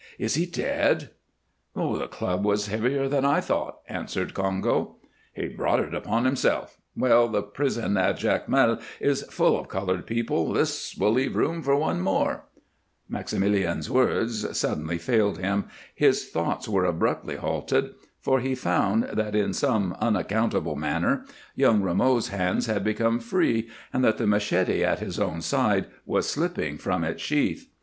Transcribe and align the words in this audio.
"Is 0.17 0.33
he 0.33 0.47
dead?" 0.47 1.11
"The 1.75 2.07
club 2.07 2.43
was 2.43 2.65
heavier 2.69 3.07
than 3.07 3.23
I 3.23 3.39
thought," 3.39 3.81
answered 3.87 4.33
Congo. 4.33 4.95
"He 5.31 5.47
brought 5.47 5.79
it 5.79 5.93
upon 5.93 6.25
himself. 6.25 6.79
Well, 6.97 7.27
the 7.27 7.43
prison 7.43 7.95
at 7.97 8.17
Jacmel 8.17 8.81
is 8.99 9.21
full 9.29 9.59
of 9.59 9.67
colored 9.67 10.07
people; 10.07 10.53
this 10.53 10.95
will 10.97 11.11
leave 11.11 11.35
room 11.35 11.61
for 11.61 11.75
one 11.75 12.01
more" 12.01 12.45
Maximilien's 13.13 13.91
words 13.91 14.57
suddenly 14.57 14.97
failed 14.97 15.37
him, 15.37 15.65
his 15.93 16.27
thoughts 16.29 16.67
were 16.67 16.85
abruptly 16.85 17.35
halted, 17.35 17.91
for 18.21 18.39
he 18.39 18.55
found 18.55 19.03
that 19.03 19.35
in 19.35 19.53
some 19.53 19.95
unaccountable 20.01 20.75
manner 20.75 21.27
young 21.53 21.79
Rameau's 21.83 22.29
hands 22.29 22.65
had 22.65 22.83
become 22.83 23.19
free 23.19 23.69
and 23.93 24.03
that 24.03 24.17
the 24.17 24.25
machete 24.25 24.83
at 24.83 24.97
his 24.97 25.19
own 25.19 25.41
side 25.43 25.85
was 26.07 26.27
slipping 26.27 26.79
from 26.79 27.03
its 27.03 27.21
sheath. 27.21 27.67